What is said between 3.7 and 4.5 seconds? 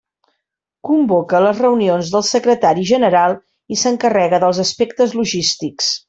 i s'encarrega